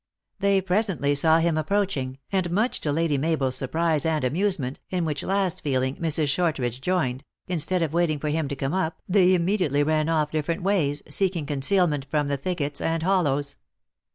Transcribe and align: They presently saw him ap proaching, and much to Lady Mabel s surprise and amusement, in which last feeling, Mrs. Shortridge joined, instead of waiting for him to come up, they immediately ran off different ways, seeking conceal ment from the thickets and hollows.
They 0.39 0.61
presently 0.61 1.13
saw 1.13 1.37
him 1.37 1.59
ap 1.59 1.69
proaching, 1.69 2.17
and 2.31 2.49
much 2.49 2.81
to 2.81 2.91
Lady 2.91 3.19
Mabel 3.19 3.49
s 3.49 3.55
surprise 3.55 4.03
and 4.03 4.23
amusement, 4.25 4.79
in 4.89 5.05
which 5.05 5.21
last 5.21 5.61
feeling, 5.61 5.97
Mrs. 5.97 6.27
Shortridge 6.27 6.81
joined, 6.81 7.23
instead 7.47 7.83
of 7.83 7.93
waiting 7.93 8.17
for 8.17 8.29
him 8.29 8.47
to 8.47 8.55
come 8.55 8.73
up, 8.73 9.03
they 9.07 9.35
immediately 9.35 9.83
ran 9.83 10.09
off 10.09 10.31
different 10.31 10.63
ways, 10.63 11.03
seeking 11.07 11.45
conceal 11.45 11.85
ment 11.85 12.05
from 12.05 12.29
the 12.29 12.37
thickets 12.37 12.81
and 12.81 13.03
hollows. 13.03 13.57